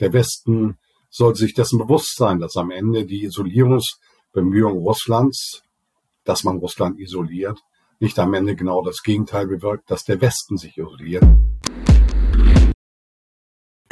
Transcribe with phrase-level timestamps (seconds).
[0.00, 5.62] Der Westen soll sich dessen bewusst sein, dass am Ende die Isolierungsbemühungen Russlands,
[6.24, 7.60] dass man Russland isoliert,
[8.00, 11.24] nicht am Ende genau das Gegenteil bewirkt, dass der Westen sich isoliert.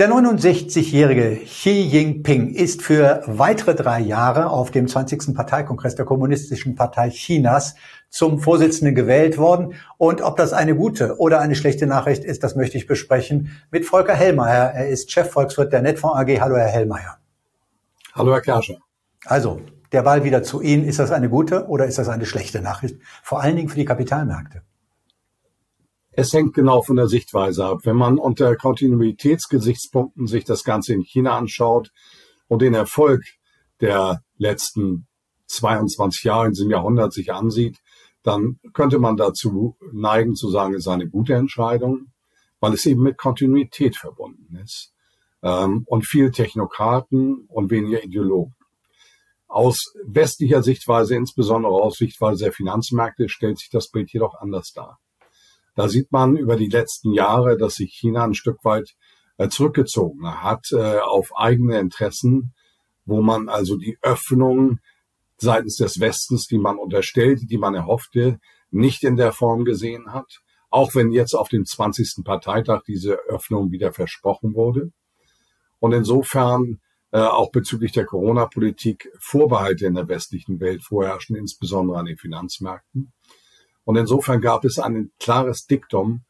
[0.03, 5.33] Der 69-jährige Xi Jinping ist für weitere drei Jahre auf dem 20.
[5.33, 7.77] Parteikongress der Kommunistischen Partei Chinas
[8.11, 9.75] zum Vorsitzenden gewählt worden.
[9.99, 13.87] Und ob das eine gute oder eine schlechte Nachricht ist, das möchte ich besprechen mit
[13.87, 14.73] Volker Hellmeier.
[14.75, 16.41] Er ist Chefvolkswirt der Netfonds AG.
[16.41, 17.19] Hallo, Herr Hellmeier.
[18.13, 18.79] Hallo, Herr Kerscher.
[19.27, 19.61] Also,
[19.93, 20.83] der Ball wieder zu Ihnen.
[20.83, 22.97] Ist das eine gute oder ist das eine schlechte Nachricht?
[23.23, 24.63] Vor allen Dingen für die Kapitalmärkte.
[26.15, 27.81] Es hängt genau von der Sichtweise ab.
[27.85, 31.91] Wenn man unter Kontinuitätsgesichtspunkten sich das Ganze in China anschaut
[32.49, 33.23] und den Erfolg
[33.81, 35.07] der letzten
[35.47, 37.79] 22 Jahre in diesem Jahrhundert sich ansieht,
[38.23, 42.13] dann könnte man dazu neigen zu sagen, es ist eine gute Entscheidung,
[42.61, 44.93] weil es eben mit Kontinuität verbunden ist
[45.43, 48.55] ähm, und viel Technokraten und weniger Ideologen.
[49.49, 54.99] Aus westlicher Sichtweise, insbesondere aus Sichtweise der Finanzmärkte, stellt sich das Bild jedoch anders dar.
[55.75, 58.95] Da sieht man über die letzten Jahre, dass sich China ein Stück weit
[59.39, 62.53] äh, zurückgezogen hat äh, auf eigene Interessen,
[63.05, 64.79] wo man also die Öffnung
[65.39, 68.39] seitens des Westens, die man unterstellte, die man erhoffte,
[68.71, 70.41] nicht in der Form gesehen hat.
[70.71, 72.25] Auch wenn jetzt auf dem 20.
[72.25, 74.93] Parteitag diese Öffnung wieder versprochen wurde.
[75.81, 82.07] Und insofern äh, auch bezüglich der Corona-Politik Vorbehalte in der westlichen Welt vorherrschen, insbesondere an
[82.07, 83.13] den Finanzmärkten.
[83.85, 86.23] Und insofern gab es ein klares Diktum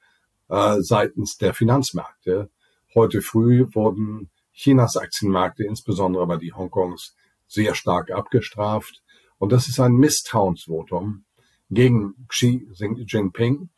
[0.48, 2.50] äh, seitens der Finanzmärkte.
[2.94, 9.02] Heute früh wurden Chinas Aktienmärkte, insbesondere aber die Hongkongs, sehr stark abgestraft.
[9.38, 11.24] Und das ist ein Misstrauensvotum
[11.70, 12.66] gegen Xi
[13.06, 13.70] Jinping.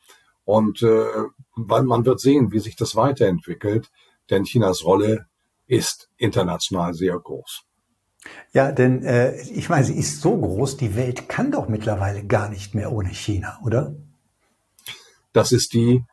[0.44, 1.06] Und äh,
[1.56, 3.90] weil man wird sehen, wie sich das weiterentwickelt,
[4.30, 5.26] denn Chinas Rolle
[5.66, 7.64] ist international sehr groß.
[8.52, 12.48] Ja, denn äh, ich meine, sie ist so groß, die Welt kann doch mittlerweile gar
[12.48, 13.94] nicht mehr ohne China, oder?
[15.32, 16.04] Das ist die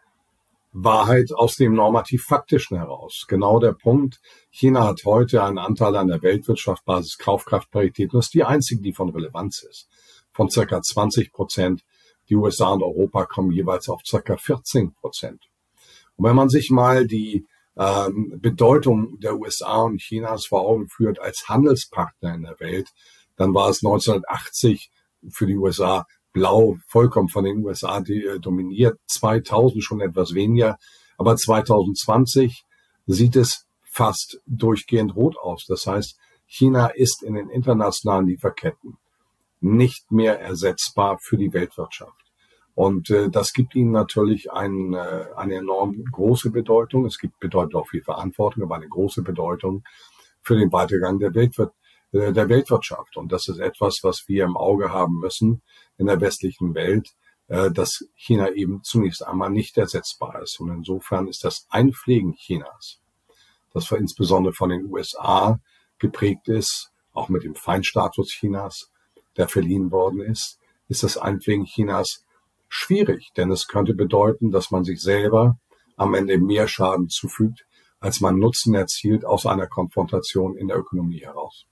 [0.73, 3.25] Wahrheit aus dem normativ-faktischen heraus.
[3.27, 4.21] Genau der Punkt.
[4.49, 8.13] China hat heute einen Anteil an der Weltwirtschaft Basis Kaufkraftparität.
[8.13, 9.89] Und das ist die einzige, die von Relevanz ist.
[10.31, 11.83] Von circa 20 Prozent.
[12.29, 15.49] Die USA und Europa kommen jeweils auf circa 14 Prozent.
[16.15, 17.45] Und wenn man sich mal die
[17.77, 22.89] ähm, Bedeutung der USA und Chinas vor Augen führt als Handelspartner in der Welt,
[23.37, 24.91] dann war es 1980
[25.29, 30.77] für die USA blau vollkommen von den USA äh, dominiert, 2000 schon etwas weniger,
[31.17, 32.63] aber 2020
[33.07, 35.65] sieht es fast durchgehend rot aus.
[35.67, 36.17] Das heißt,
[36.47, 38.97] China ist in den internationalen Lieferketten
[39.59, 42.20] nicht mehr ersetzbar für die Weltwirtschaft.
[42.81, 47.05] Und äh, das gibt ihnen natürlich ein, äh, eine enorm große Bedeutung.
[47.05, 49.83] Es gibt bedeutet auch viel Verantwortung, aber eine große Bedeutung
[50.41, 51.73] für den Weitergang der, Weltwir
[52.11, 53.17] äh, der Weltwirtschaft.
[53.17, 55.61] Und das ist etwas, was wir im Auge haben müssen
[55.99, 57.09] in der westlichen Welt,
[57.49, 60.59] äh, dass China eben zunächst einmal nicht ersetzbar ist.
[60.59, 62.99] Und insofern ist das Einpflegen Chinas,
[63.75, 65.59] das für insbesondere von den USA
[65.99, 68.89] geprägt ist, auch mit dem Feindstatus Chinas,
[69.37, 72.25] der verliehen worden ist, ist das Einpflegen Chinas
[72.71, 75.57] schwierig, denn es könnte bedeuten, dass man sich selber
[75.97, 77.65] am Ende mehr Schaden zufügt,
[77.99, 81.65] als man Nutzen erzielt aus einer Konfrontation in der Ökonomie heraus.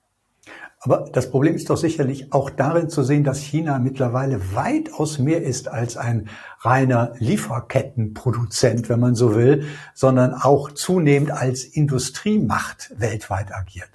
[0.81, 5.41] Aber das Problem ist doch sicherlich auch darin zu sehen, dass China mittlerweile weitaus mehr
[5.43, 13.53] ist als ein reiner Lieferkettenproduzent, wenn man so will, sondern auch zunehmend als Industriemacht weltweit
[13.53, 13.89] agiert.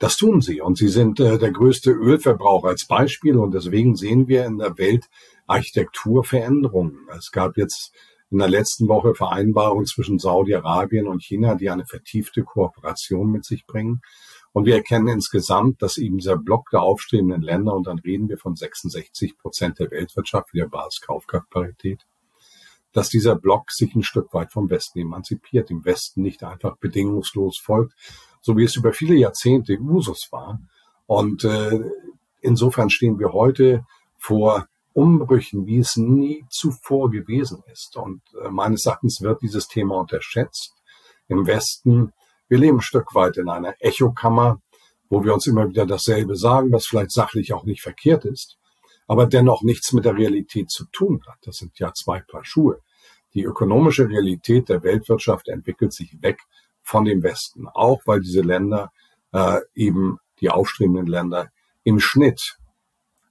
[0.00, 4.26] Das tun sie und sie sind äh, der größte Ölverbraucher als Beispiel und deswegen sehen
[4.26, 5.08] wir in der Welt
[5.52, 7.06] Architekturveränderungen.
[7.16, 7.92] Es gab jetzt
[8.30, 13.66] in der letzten Woche Vereinbarungen zwischen Saudi-Arabien und China, die eine vertiefte Kooperation mit sich
[13.66, 14.00] bringen.
[14.52, 18.38] Und wir erkennen insgesamt, dass eben dieser Block der aufstrebenden Länder, und dann reden wir
[18.38, 22.06] von 66 Prozent der Weltwirtschaft, wie der Basiskaufkraftparität,
[22.92, 27.58] dass dieser Block sich ein Stück weit vom Westen emanzipiert, dem Westen nicht einfach bedingungslos
[27.58, 27.94] folgt,
[28.40, 30.58] so wie es über viele Jahrzehnte Usus war.
[31.06, 31.80] Und äh,
[32.40, 33.84] insofern stehen wir heute
[34.18, 37.96] vor Umbrüchen, wie es nie zuvor gewesen ist.
[37.96, 40.74] Und äh, meines Erachtens wird dieses Thema unterschätzt.
[41.28, 42.12] Im Westen,
[42.48, 44.60] wir leben ein Stück weit in einer Echokammer,
[45.08, 48.58] wo wir uns immer wieder dasselbe sagen, was vielleicht sachlich auch nicht verkehrt ist,
[49.06, 51.38] aber dennoch nichts mit der Realität zu tun hat.
[51.42, 52.80] Das sind ja zwei Paar Schuhe.
[53.34, 56.40] Die ökonomische Realität der Weltwirtschaft entwickelt sich weg
[56.82, 58.90] von dem Westen, auch weil diese Länder
[59.32, 61.50] äh, eben die aufstrebenden Länder
[61.84, 62.58] im Schnitt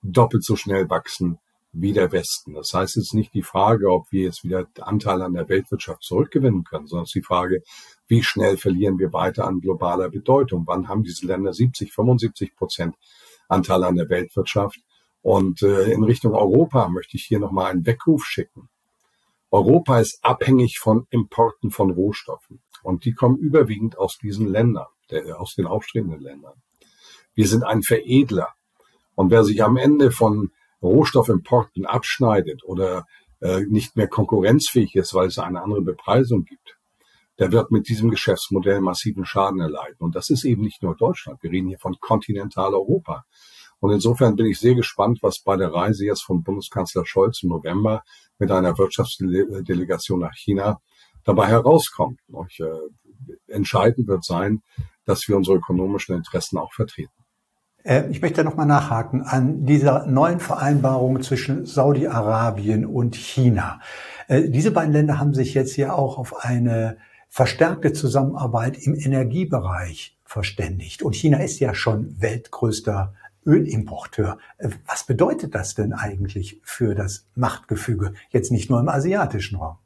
[0.02, 1.40] doppelt so schnell wachsen
[1.74, 2.54] wie der Westen.
[2.54, 6.04] Das heißt, es ist nicht die Frage, ob wir jetzt wieder Anteil an der Weltwirtschaft
[6.04, 7.64] zurückgewinnen können, sondern es ist die Frage,
[8.08, 10.64] wie schnell verlieren wir weiter an globaler Bedeutung?
[10.68, 12.96] Wann haben diese Länder 70, 75 Prozent
[13.48, 14.80] Anteil an der Weltwirtschaft?
[15.22, 18.70] Und äh, in Richtung Europa möchte ich hier nochmal einen Weckruf schicken.
[19.50, 22.62] Europa ist abhängig von Importen von Rohstoffen.
[22.84, 26.54] Und die kommen überwiegend aus diesen Ländern, der, aus den aufstrebenden Ländern.
[27.36, 28.50] Wir sind ein Veredler.
[29.16, 30.52] Und wer sich am Ende von
[30.82, 33.06] Rohstoffimporten abschneidet oder
[33.42, 36.78] äh, nicht mehr konkurrenzfähig ist, weil es eine andere Bepreisung gibt,
[37.40, 39.98] der wird mit diesem Geschäftsmodell massiven Schaden erleiden.
[40.00, 41.42] Und das ist eben nicht nur Deutschland.
[41.42, 43.24] Wir reden hier von Kontinentaleuropa.
[43.80, 47.50] Und insofern bin ich sehr gespannt, was bei der Reise jetzt von Bundeskanzler Scholz im
[47.50, 48.04] November
[48.38, 50.80] mit einer Wirtschaftsdelegation nach China
[51.24, 52.20] dabei herauskommt.
[52.28, 54.62] Und, äh, entscheidend wird sein,
[55.06, 57.21] dass wir unsere ökonomischen Interessen auch vertreten.
[57.84, 63.80] Äh, ich möchte noch mal nachhaken an dieser neuen Vereinbarung zwischen Saudi-Arabien und China.
[64.28, 66.98] Äh, diese beiden Länder haben sich jetzt ja auch auf eine
[67.30, 71.02] verstärkte Zusammenarbeit im Energiebereich verständigt.
[71.02, 73.14] Und China ist ja schon weltgrößter
[73.46, 74.38] Ölimporteur.
[74.58, 79.78] Äh, was bedeutet das denn eigentlich für das Machtgefüge, jetzt nicht nur im asiatischen Raum?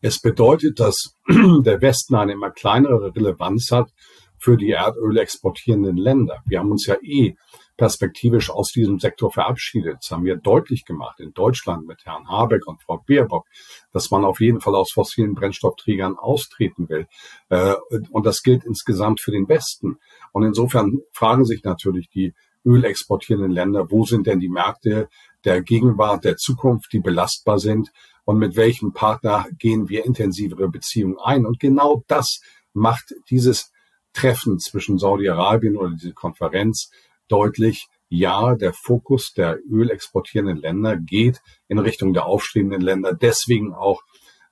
[0.00, 3.92] Es bedeutet, dass der Westen eine immer kleinere Relevanz hat
[4.38, 6.42] für die Erdöl exportierenden Länder.
[6.46, 7.34] Wir haben uns ja eh
[7.76, 9.98] perspektivisch aus diesem Sektor verabschiedet.
[10.02, 13.46] Das haben wir deutlich gemacht in Deutschland mit Herrn Habeck und Frau Baerbock,
[13.92, 17.06] dass man auf jeden Fall aus fossilen Brennstoffträgern austreten will.
[17.48, 17.74] Äh,
[18.10, 19.98] und das gilt insgesamt für den Westen.
[20.32, 22.34] Und insofern fragen sich natürlich die
[22.64, 25.08] ölexportierenden Länder, wo sind denn die Märkte
[25.44, 27.90] der Gegenwart, der Zukunft, die belastbar sind
[28.24, 31.46] und mit welchem Partner gehen wir intensivere Beziehungen ein.
[31.46, 32.40] Und genau das
[32.74, 33.72] macht dieses
[34.12, 36.90] Treffen zwischen Saudi-Arabien oder diese Konferenz
[37.28, 43.12] deutlich, ja, der Fokus der ölexportierenden Länder geht in Richtung der aufstrebenden Länder.
[43.12, 44.02] Deswegen auch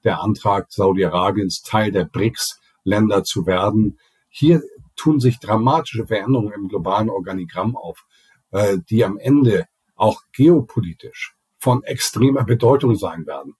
[0.04, 3.98] der Antrag Saudi-Arabiens, Teil der BRICS-Länder zu werden.
[4.28, 4.62] Hier
[4.94, 8.04] tun sich dramatische Veränderungen im globalen Organigramm auf,
[8.50, 13.54] äh, die am Ende auch geopolitisch von extremer Bedeutung sein werden.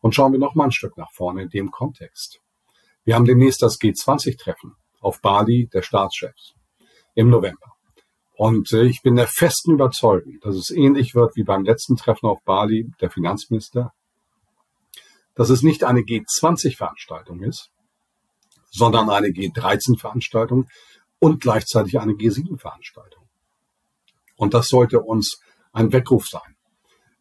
[0.00, 2.40] Und schauen wir noch mal ein Stück nach vorne in dem Kontext.
[3.04, 6.54] Wir haben demnächst das G20-Treffen auf Bali der Staatschefs
[7.14, 7.74] im November.
[8.36, 12.26] Und äh, ich bin der festen Überzeugung, dass es ähnlich wird wie beim letzten Treffen
[12.26, 13.92] auf Bali der Finanzminister,
[15.34, 17.70] dass es nicht eine G20-Veranstaltung ist,
[18.70, 20.68] sondern eine G13-Veranstaltung
[21.18, 23.28] und gleichzeitig eine G7-Veranstaltung.
[24.36, 25.40] Und das sollte uns
[25.72, 26.54] ein Weckruf sein.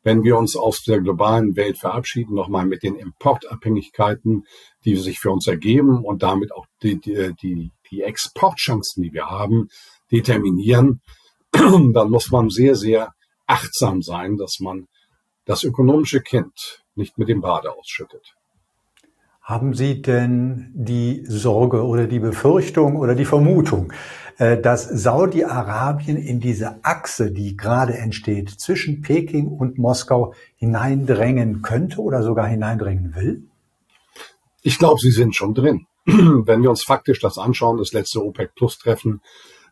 [0.07, 4.45] Wenn wir uns aus der globalen Welt verabschieden, nochmal mit den Importabhängigkeiten,
[4.85, 9.25] die sich für uns ergeben und damit auch die, die, die, die Exportchancen, die wir
[9.25, 9.67] haben,
[10.09, 11.01] determinieren,
[11.51, 13.11] dann muss man sehr, sehr
[13.47, 14.87] achtsam sein, dass man
[15.43, 18.33] das ökonomische Kind nicht mit dem Bade ausschüttet.
[19.47, 23.93] Haben Sie denn die Sorge oder die Befürchtung oder die Vermutung,
[24.39, 32.01] äh, dass Saudi-Arabien in diese Achse, die gerade entsteht, zwischen Peking und Moskau hineindrängen könnte
[32.01, 33.47] oder sogar hineindrängen will?
[34.63, 35.87] Ich glaube, sie sind schon drin.
[36.05, 39.21] Wenn wir uns faktisch das anschauen, das letzte OPEC-Plus-Treffen,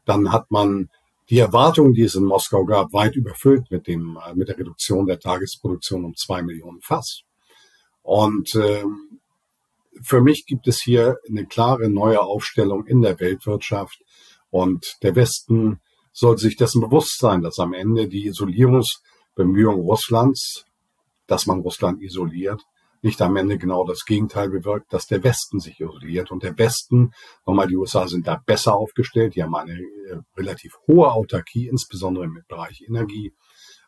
[0.05, 0.89] dann hat man
[1.29, 5.05] die Erwartungen, die es in Moskau gab, weit überfüllt mit dem äh, mit der Reduktion
[5.05, 7.23] der Tagesproduktion um zwei Millionen Fass.
[8.03, 9.19] Und ähm,
[10.01, 13.99] für mich gibt es hier eine klare neue Aufstellung in der Weltwirtschaft
[14.49, 15.79] und der Westen
[16.11, 20.65] soll sich dessen bewusst sein, dass am Ende die Isolierungsbemühungen Russlands,
[21.27, 22.61] dass man Russland isoliert,
[23.01, 26.31] nicht am Ende genau das Gegenteil bewirkt, dass der Westen sich isoliert.
[26.31, 27.11] Und der Westen,
[27.45, 32.25] nochmal, die USA sind da besser aufgestellt, die haben eine äh, relativ hohe Autarkie, insbesondere
[32.25, 33.33] im Bereich Energie.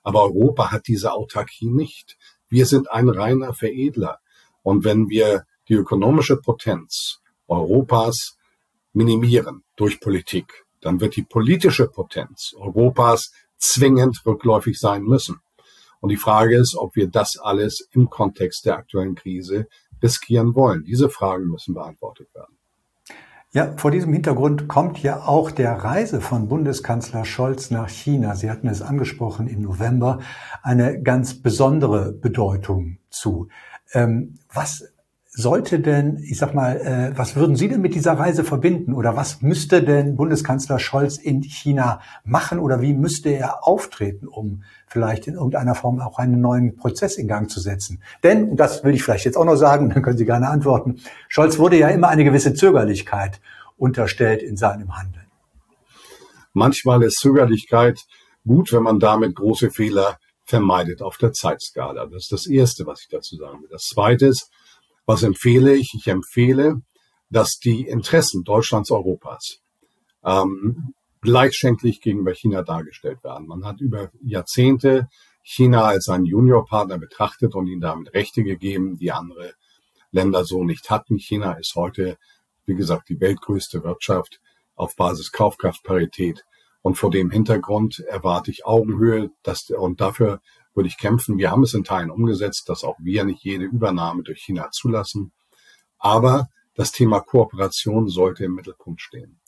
[0.04, 2.16] Aber Europa hat diese Autarkie nicht.
[2.48, 4.20] Wir sind ein reiner Veredler.
[4.62, 8.38] Und wenn wir die ökonomische Potenz Europas
[8.94, 15.40] minimieren durch Politik, dann wird die politische Potenz Europas zwingend rückläufig sein müssen.
[16.00, 19.68] Und die Frage ist, ob wir das alles im Kontext der aktuellen Krise
[20.02, 20.84] riskieren wollen.
[20.84, 22.58] Diese Fragen müssen beantwortet werden.
[23.54, 28.52] Ja, vor diesem Hintergrund kommt ja auch der Reise von Bundeskanzler Scholz nach China, Sie
[28.52, 30.20] hatten es angesprochen, im November,
[30.64, 33.48] eine ganz besondere Bedeutung zu.
[33.94, 34.84] Ähm, was
[35.38, 39.15] sollte denn, ich sag mal, äh, was würden Sie denn mit dieser Reise verbinden oder
[39.15, 45.27] was müsste denn Bundeskanzler Scholz in China machen oder wie müsste er auftreten, um vielleicht
[45.27, 48.01] in irgendeiner Form auch einen neuen Prozess in Gang zu setzen?
[48.24, 51.01] Denn, und das will ich vielleicht jetzt auch noch sagen, dann können Sie gerne antworten,
[51.27, 53.39] Scholz wurde ja immer eine gewisse Zögerlichkeit
[53.77, 55.27] unterstellt in seinem Handeln.
[56.53, 58.00] Manchmal ist Zögerlichkeit
[58.44, 62.08] gut, wenn man damit große Fehler vermeidet auf der Zeitskala.
[62.08, 63.70] Das ist das Erste, was ich dazu sagen will.
[63.70, 64.50] Das Zweite ist,
[65.08, 65.96] was empfehle ich?
[65.96, 66.82] Ich empfehle,
[67.30, 69.62] dass die Interessen Deutschlands, Europas
[70.24, 73.48] ähm, gleichschenklich gegenüber China dargestellt werden.
[73.48, 75.08] Man hat über Jahrzehnte
[75.42, 79.54] China als einen Juniorpartner betrachtet und ihnen damit Rechte gegeben, die andere
[80.12, 81.18] Länder so nicht hatten.
[81.18, 82.18] China ist heute,
[82.66, 84.42] wie gesagt, die weltgrößte Wirtschaft
[84.76, 86.44] auf Basis Kaufkraftparität.
[86.82, 90.42] Und vor dem Hintergrund erwarte ich Augenhöhe dass, und dafür
[90.77, 91.38] würde ich kämpfen.
[91.38, 95.34] Wir haben es in Teilen umgesetzt, dass auch wir nicht jede Übernahme durch China zulassen.
[95.98, 99.39] Aber das Thema Kooperation sollte im Mittelpunkt stehen.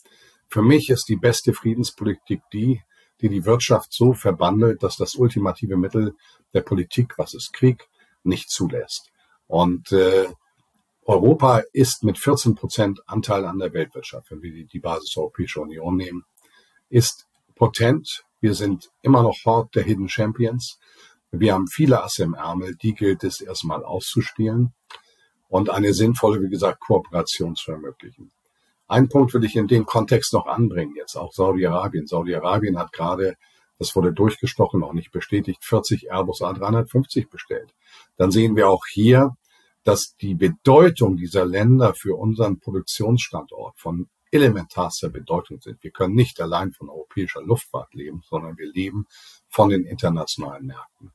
[0.48, 2.82] Für mich ist die beste Friedenspolitik die,
[3.22, 6.16] die die Wirtschaft so verbandelt, dass das ultimative Mittel
[6.54, 7.88] der Politik, was ist Krieg,
[8.24, 9.12] nicht zulässt.
[9.48, 10.28] Und äh,
[11.04, 15.24] Europa ist mit 14 Prozent Anteil an der Weltwirtschaft, wenn wir die, die Basis der
[15.24, 16.24] Europäischen Union nehmen,
[16.90, 18.26] ist potent.
[18.42, 20.80] Wir sind immer noch Hort der Hidden Champions.
[21.32, 24.74] Wir haben viele Asse im Ärmel, die gilt es erstmal auszuspielen
[25.48, 28.32] und eine sinnvolle, wie gesagt, Kooperation zu ermöglichen.
[28.88, 32.08] Ein Punkt will ich in dem Kontext noch anbringen, jetzt auch Saudi-Arabien.
[32.08, 33.36] Saudi-Arabien hat gerade,
[33.78, 37.76] das wurde durchgestochen, noch nicht bestätigt, 40 Airbus A350 bestellt.
[38.18, 39.36] Dann sehen wir auch hier,
[39.84, 45.84] dass die Bedeutung dieser Länder für unseren Produktionsstandort von elementarster Bedeutung sind.
[45.84, 49.06] Wir können nicht allein von europäischer Luftfahrt leben, sondern wir leben
[49.48, 51.12] von den internationalen Märkten.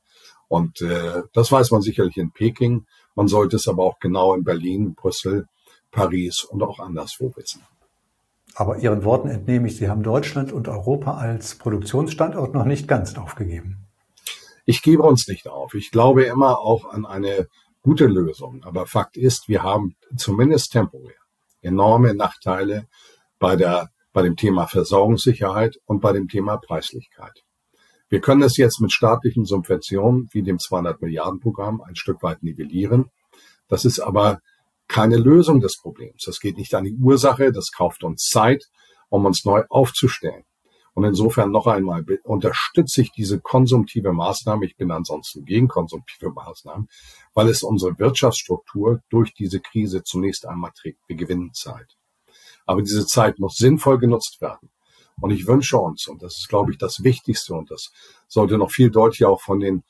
[0.47, 2.85] Und äh, das weiß man sicherlich in Peking.
[3.15, 5.47] Man sollte es aber auch genau in Berlin, Brüssel,
[5.91, 7.61] Paris und auch anderswo wissen.
[8.53, 13.17] Aber Ihren Worten entnehme ich, Sie haben Deutschland und Europa als Produktionsstandort noch nicht ganz
[13.17, 13.79] aufgegeben.
[14.65, 15.73] Ich gebe uns nicht auf.
[15.73, 17.47] Ich glaube immer auch an eine
[17.81, 18.63] gute Lösung.
[18.63, 21.15] Aber Fakt ist, wir haben zumindest temporär
[21.65, 22.87] enorme Nachteile
[23.39, 27.43] bei der, bei dem Thema Versorgungssicherheit und bei dem Thema Preislichkeit.
[28.09, 32.43] Wir können es jetzt mit staatlichen Subventionen wie dem 200 Milliarden Programm ein Stück weit
[32.43, 33.09] nivellieren.
[33.67, 34.39] Das ist aber
[34.87, 36.23] keine Lösung des Problems.
[36.25, 37.51] Das geht nicht an die Ursache.
[37.51, 38.63] Das kauft uns Zeit,
[39.09, 40.43] um uns neu aufzustellen.
[40.93, 44.65] Und insofern noch einmal unterstütze ich diese konsumtive Maßnahme.
[44.65, 46.87] Ich bin ansonsten gegen konsumtive Maßnahmen,
[47.33, 50.99] weil es unsere Wirtschaftsstruktur durch diese Krise zunächst einmal trägt.
[51.07, 51.97] Wir gewinnen Zeit.
[52.65, 54.69] Aber diese Zeit muss sinnvoll genutzt werden.
[55.21, 57.91] Und ich wünsche uns, und das ist, glaube ich, das Wichtigste, und das
[58.27, 59.83] sollte noch viel deutlicher auch von den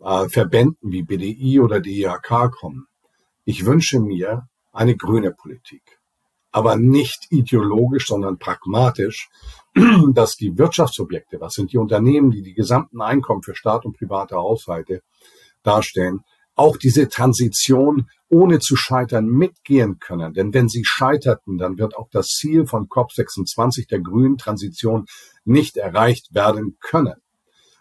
[0.00, 2.86] äh, Verbänden wie BDI oder DIHK kommen.
[3.44, 6.00] Ich wünsche mir eine grüne Politik,
[6.50, 9.28] aber nicht ideologisch, sondern pragmatisch,
[10.14, 14.36] dass die Wirtschaftsobjekte, was sind die Unternehmen, die die gesamten Einkommen für Staat und private
[14.36, 15.02] Haushalte
[15.62, 16.20] darstellen,
[16.54, 20.32] auch diese Transition ohne zu scheitern mitgehen können.
[20.34, 25.06] Denn wenn sie scheiterten, dann wird auch das Ziel von COP26 der grünen Transition
[25.44, 27.16] nicht erreicht werden können.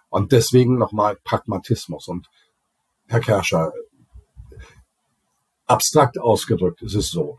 [0.10, 2.08] Und deswegen nochmal Pragmatismus.
[2.08, 2.28] Und
[3.08, 3.72] Herr Kerscher,
[5.66, 7.38] abstrakt ausgedrückt ist es so,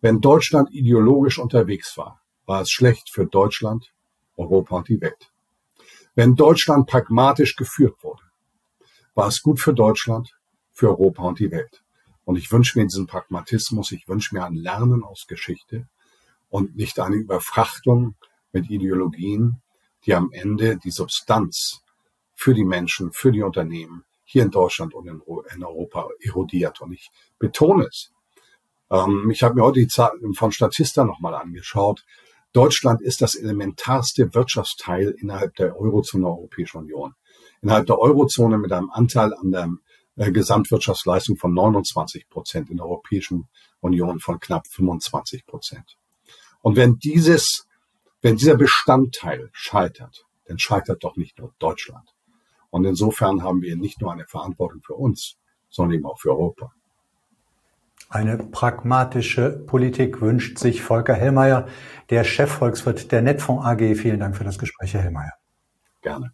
[0.00, 3.92] wenn Deutschland ideologisch unterwegs war, war es schlecht für Deutschland,
[4.36, 5.32] Europa und die Welt.
[6.14, 8.22] Wenn Deutschland pragmatisch geführt wurde,
[9.14, 10.36] war es gut für Deutschland,
[10.74, 11.82] für Europa und die Welt.
[12.24, 15.88] Und ich wünsche mir diesen Pragmatismus, ich wünsche mir ein Lernen aus Geschichte
[16.50, 18.16] und nicht eine Überfrachtung
[18.52, 19.62] mit Ideologien,
[20.04, 21.82] die am Ende die Substanz
[22.34, 26.80] für die Menschen, für die Unternehmen hier in Deutschland und in, Europa erodiert.
[26.80, 28.10] Und ich betone es.
[28.90, 32.04] Ähm, ich habe mir heute die Zahlen von Statista nochmal angeschaut.
[32.52, 37.14] Deutschland ist das elementarste Wirtschaftsteil innerhalb der Eurozone Europäischen Union.
[37.62, 39.68] Innerhalb der Eurozone mit einem Anteil an der
[40.16, 43.48] Gesamtwirtschaftsleistung von 29 Prozent, in der Europäischen
[43.80, 45.96] Union von knapp 25 Prozent.
[46.62, 47.66] Und wenn dieses,
[48.22, 52.08] wenn dieser Bestandteil scheitert, dann scheitert doch nicht nur Deutschland.
[52.70, 55.36] Und insofern haben wir nicht nur eine Verantwortung für uns,
[55.68, 56.72] sondern eben auch für Europa.
[58.08, 61.68] Eine pragmatische Politik wünscht sich Volker Hellmeier,
[62.10, 63.96] der Chefvolkswirt der Netfonds AG.
[63.96, 65.32] Vielen Dank für das Gespräch, Herr Hellmeier.
[66.02, 66.32] Gerne.